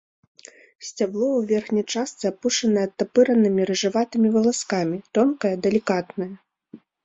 Сцябло 0.87 1.25
ў 1.35 1.41
верхняй 1.51 1.85
частцы 1.97 2.25
апушанае 2.33 2.85
адтапыранымі 2.91 3.61
рыжаватымі 3.73 4.27
валаскамі, 4.39 4.97
тонкае, 5.19 5.55
далікатнае. 5.71 6.33